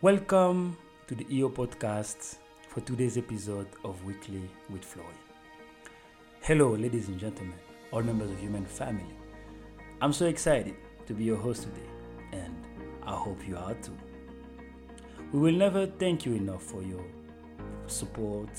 [0.00, 0.76] Welcome
[1.08, 2.36] to the EO podcast
[2.68, 5.18] for today's episode of Weekly with Florian.
[6.40, 7.56] Hello, ladies and gentlemen,
[7.90, 9.16] all members of human family.
[10.00, 10.76] I'm so excited
[11.08, 11.88] to be your host today,
[12.30, 12.54] and
[13.08, 13.98] I hope you are too.
[15.32, 17.04] We will never thank you enough for your
[17.88, 18.50] support,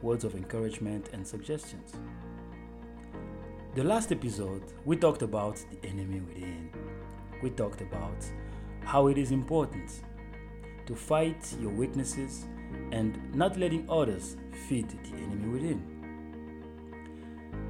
[0.00, 1.92] words of encouragement, and suggestions.
[3.74, 6.70] The last episode, we talked about the enemy within.
[7.42, 8.24] We talked about
[8.84, 10.00] how it is important
[10.86, 12.46] to fight your weaknesses
[12.90, 14.36] and not letting others
[14.68, 15.92] feed the enemy within.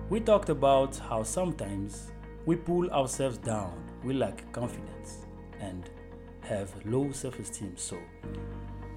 [0.08, 2.10] We talked about how sometimes
[2.44, 3.72] we pull ourselves down,
[4.04, 5.26] we lack confidence,
[5.60, 5.88] and
[6.40, 7.98] have low self esteem, so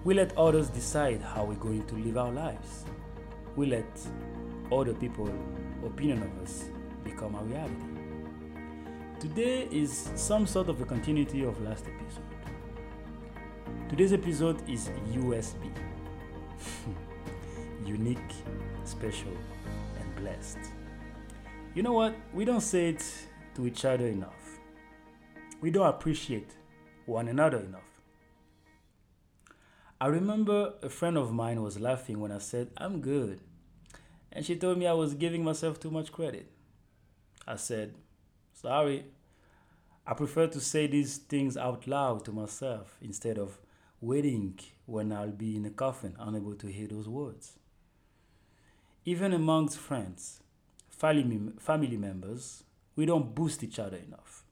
[0.03, 2.85] we let others decide how we're going to live our lives.
[3.55, 3.85] We let
[4.71, 5.29] other people's
[5.85, 6.65] opinion of us
[7.03, 7.75] become our reality.
[9.19, 12.34] Today is some sort of a continuity of last episode.
[13.95, 15.71] Today's episode is USB
[17.85, 18.33] unique,
[18.83, 19.31] special,
[20.01, 20.57] and blessed.
[21.73, 22.13] You know what?
[22.33, 23.05] We don't say it
[23.55, 24.59] to each other enough.
[25.61, 26.55] We don't appreciate
[27.05, 28.01] one another enough.
[30.01, 33.39] I remember a friend of mine was laughing when I said, I'm good.
[34.29, 36.51] And she told me I was giving myself too much credit.
[37.47, 37.95] I said,
[38.51, 39.05] Sorry.
[40.05, 43.57] I prefer to say these things out loud to myself instead of
[44.05, 47.53] waiting when I'll be in a coffin, unable to hear those words.
[49.03, 50.39] Even amongst friends,
[50.89, 52.63] family, family members,
[52.95, 54.43] we don't boost each other enough.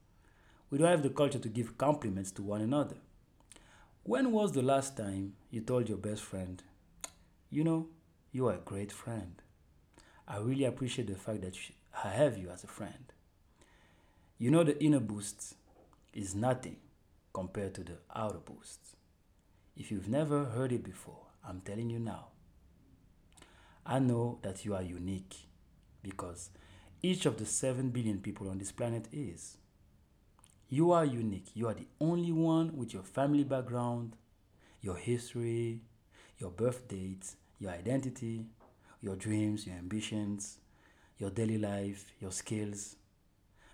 [0.70, 2.96] We don't have the culture to give compliments to one another.
[4.02, 6.62] When was the last time you told your best friend,
[7.50, 7.88] you know,
[8.32, 9.40] you are a great friend?
[10.26, 11.56] I really appreciate the fact that
[12.04, 13.12] I have you as a friend.
[14.36, 15.54] You know, the inner boost
[16.12, 16.76] is nothing
[17.32, 18.80] compared to the outer boost.
[19.76, 22.28] If you've never heard it before, I'm telling you now.
[23.84, 25.36] I know that you are unique
[26.02, 26.50] because
[27.02, 29.58] each of the 7 billion people on this planet is.
[30.68, 31.48] You are unique.
[31.54, 34.16] You are the only one with your family background,
[34.80, 35.80] your history,
[36.38, 38.46] your birth date, your identity,
[39.00, 40.58] your dreams, your ambitions,
[41.18, 42.96] your daily life, your skills.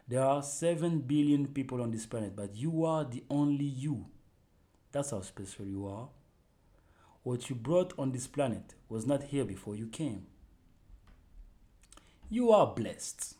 [0.08, 4.06] There are 7 billion people on this planet, but you are the only you.
[4.92, 6.08] That's how special you are.
[7.22, 10.26] What you brought on this planet was not here before you came.
[12.28, 13.34] You are blessed.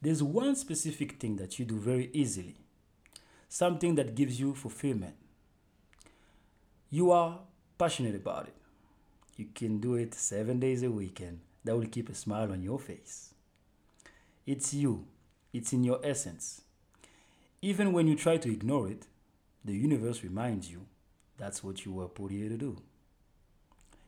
[0.00, 2.56] There's one specific thing that you do very easily,
[3.48, 5.16] something that gives you fulfillment.
[6.90, 7.40] You are
[7.76, 8.54] passionate about it.
[9.36, 12.62] You can do it seven days a week, and that will keep a smile on
[12.62, 13.34] your face.
[14.46, 15.04] It's you,
[15.52, 16.62] it's in your essence.
[17.60, 19.06] Even when you try to ignore it,
[19.68, 20.86] the universe reminds you
[21.36, 22.76] that's what you were put here to do.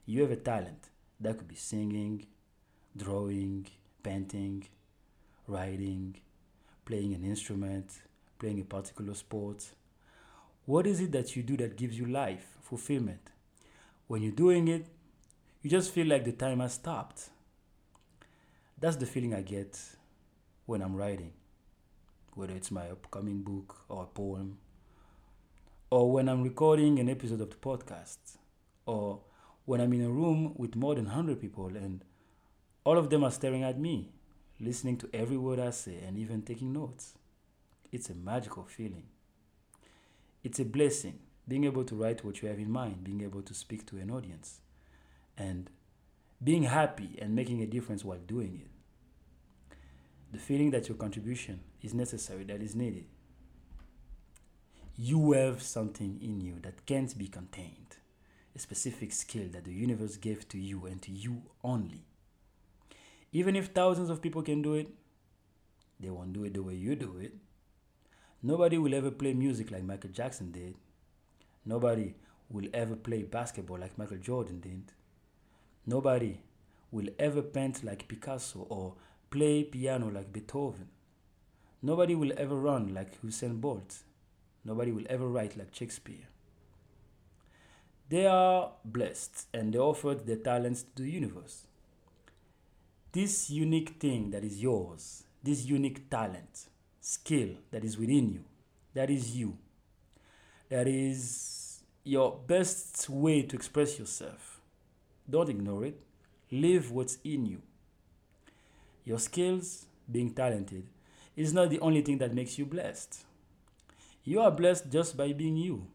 [0.06, 0.88] You have a talent
[1.20, 2.26] that could be singing,
[2.96, 3.66] drawing,
[4.02, 4.66] painting,
[5.46, 6.16] writing,
[6.86, 7.90] playing an instrument,
[8.38, 9.70] playing a particular sport.
[10.64, 13.30] What is it that you do that gives you life, fulfillment?
[14.06, 14.86] When you're doing it,
[15.62, 17.28] you just feel like the time has stopped.
[18.78, 19.78] That's the feeling I get
[20.64, 21.34] when I'm writing,
[22.32, 24.56] whether it's my upcoming book or a poem
[25.90, 28.18] or when I'm recording an episode of the podcast,
[28.86, 29.22] or
[29.64, 32.04] when I'm in a room with more than 100 people and
[32.84, 34.12] all of them are staring at me,
[34.60, 37.14] listening to every word I say and even taking notes.
[37.90, 39.02] It's a magical feeling.
[40.44, 41.18] It's a blessing
[41.48, 44.12] being able to write what you have in mind, being able to speak to an
[44.12, 44.60] audience,
[45.36, 45.70] and
[46.42, 49.76] being happy and making a difference while doing it.
[50.32, 53.06] The feeling that your contribution is necessary, that is needed
[55.02, 57.96] you have something in you that can't be contained,
[58.54, 62.04] a specific skill that the universe gave to you and to you only.
[63.32, 64.88] Even if thousands of people can do it,
[65.98, 67.32] they won't do it the way you do it.
[68.42, 70.74] Nobody will ever play music like Michael Jackson did.
[71.64, 72.14] Nobody
[72.50, 74.92] will ever play basketball like Michael Jordan did.
[75.86, 76.42] Nobody
[76.90, 78.96] will ever paint like Picasso or
[79.30, 80.88] play piano like Beethoven.
[81.80, 84.00] Nobody will ever run like Usain Bolt
[84.64, 86.28] Nobody will ever write like Shakespeare.
[88.08, 91.66] They are blessed and they offered their talents to the universe.
[93.12, 96.66] This unique thing that is yours, this unique talent,
[97.00, 98.44] skill that is within you,
[98.94, 99.56] that is you,
[100.68, 104.60] that is your best way to express yourself.
[105.28, 106.00] Don't ignore it.
[106.50, 107.62] Live what's in you.
[109.04, 110.86] Your skills, being talented,
[111.36, 113.24] is not the only thing that makes you blessed.
[114.22, 115.86] You are blessed just by being you.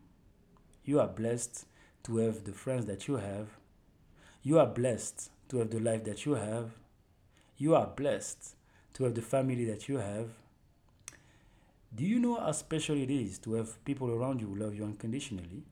[0.84, 1.66] You are blessed
[2.04, 3.50] to have the friends that you have.
[4.42, 6.72] You are blessed to have the life that you have.
[7.58, 8.56] You are blessed
[8.96, 10.30] to have the family that you have.
[11.96, 14.84] Do you know how special it is to have people around you who love you
[14.84, 15.64] unconditionally?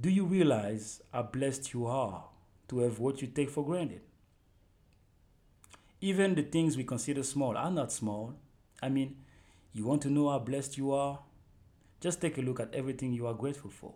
[0.00, 2.24] Do you realize how blessed you are
[2.68, 4.02] to have what you take for granted?
[6.00, 8.34] Even the things we consider small are not small.
[8.82, 9.16] I mean,
[9.72, 11.20] you want to know how blessed you are?
[12.00, 13.94] Just take a look at everything you are grateful for.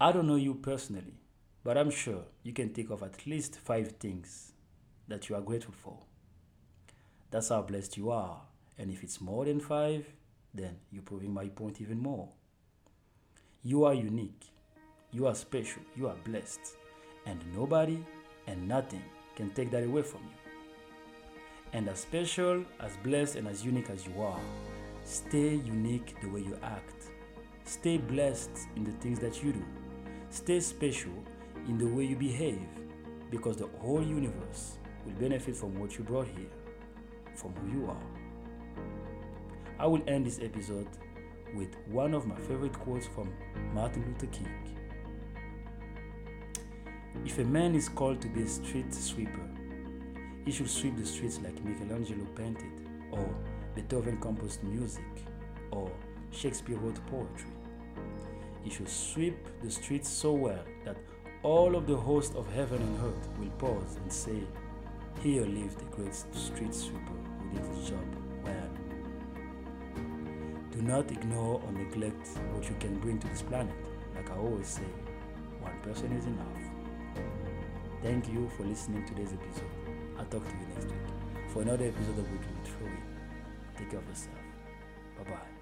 [0.00, 1.20] I don't know you personally,
[1.64, 4.52] but I'm sure you can think of at least five things
[5.08, 5.98] that you are grateful for.
[7.30, 8.42] That's how blessed you are.
[8.78, 10.06] And if it's more than five,
[10.54, 12.28] then you're proving my point even more.
[13.62, 14.44] You are unique.
[15.10, 15.82] You are special.
[15.96, 16.60] You are blessed.
[17.26, 18.04] And nobody
[18.46, 19.02] and nothing
[19.34, 20.37] can take that away from you.
[21.72, 24.40] And as special, as blessed, and as unique as you are,
[25.04, 27.10] stay unique the way you act.
[27.64, 29.64] Stay blessed in the things that you do.
[30.30, 31.12] Stay special
[31.68, 32.66] in the way you behave
[33.30, 36.50] because the whole universe will benefit from what you brought here,
[37.34, 38.02] from who you are.
[39.78, 40.88] I will end this episode
[41.54, 43.32] with one of my favorite quotes from
[43.72, 44.48] Martin Luther King.
[47.24, 49.48] If a man is called to be a street sweeper,
[50.48, 52.72] he should sweep the streets like Michelangelo painted,
[53.10, 53.28] or
[53.74, 55.04] Beethoven composed music,
[55.70, 55.92] or
[56.30, 57.50] Shakespeare wrote poetry.
[58.62, 60.96] He should sweep the streets so well that
[61.42, 64.42] all of the host of heaven and earth will pause and say,
[65.22, 68.06] Here lives the great street sweeper who did his job
[68.42, 68.70] well.
[70.72, 73.74] Do not ignore or neglect what you can bring to this planet.
[74.14, 74.88] Like I always say,
[75.60, 77.26] one person is enough.
[78.02, 79.97] Thank you for listening to today's episode.
[80.18, 83.02] I'll talk to you next week for another episode of Weekly with Florian.
[83.76, 84.34] Take care of yourself.
[85.16, 85.57] Bye bye.